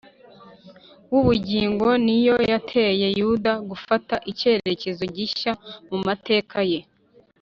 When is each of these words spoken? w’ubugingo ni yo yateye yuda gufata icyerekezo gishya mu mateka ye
w’ubugingo 1.11 1.87
ni 2.05 2.17
yo 2.25 2.35
yateye 2.51 3.07
yuda 3.19 3.53
gufata 3.69 4.15
icyerekezo 4.31 5.03
gishya 5.15 5.51
mu 5.89 5.97
mateka 6.07 6.59
ye 6.71 6.79